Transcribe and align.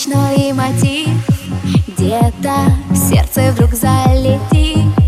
ночной 0.00 0.52
мотив 0.52 1.08
Где-то 1.88 2.72
сердце 2.94 3.52
вдруг 3.52 3.74
залетит. 3.74 4.99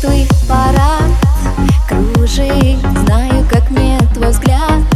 чувств 0.00 0.46
парад. 0.46 1.10
Кружит, 1.88 2.78
знаю, 3.04 3.44
как 3.50 3.70
нет 3.70 4.04
твой 4.14 4.30
взгляд. 4.30 4.87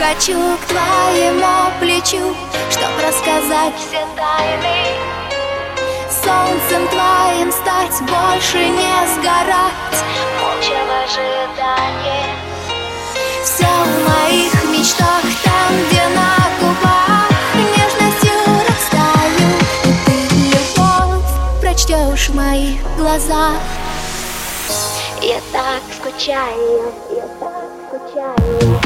Хочу 0.00 0.32
к 0.56 0.64
твоему 0.64 1.70
плечу, 1.78 2.34
чтоб 2.70 3.06
рассказать 3.06 3.74
все 3.76 4.06
тайны. 4.16 4.96
Солнцем 6.08 6.88
твоим 6.88 7.52
стать, 7.52 8.00
больше 8.00 8.66
не 8.66 9.06
сгорать. 9.12 9.98
Молча 10.40 10.80
в 10.86 11.04
ожидании. 11.04 12.34
Все 13.44 13.66
в 13.66 14.08
моих 14.08 14.54
мечтах, 14.72 15.22
там, 15.44 15.76
где 15.86 16.08
на 16.16 16.34
губах 16.60 17.28
Нежностью 17.76 18.32
растаю, 18.68 19.50
и 19.84 19.92
ты 20.06 20.16
любовь 20.46 21.60
прочтешь 21.60 22.30
в 22.30 22.34
моих 22.34 22.80
глазах. 22.96 23.60
Я 25.20 25.40
так 25.52 25.82
скучаю, 25.94 26.90
я 27.10 27.26
так 27.38 27.68
скучаю. 27.86 28.79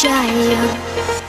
gyro 0.00 1.27